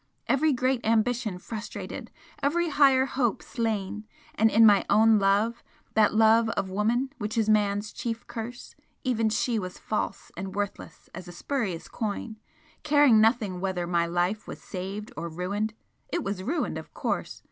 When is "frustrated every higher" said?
1.37-3.05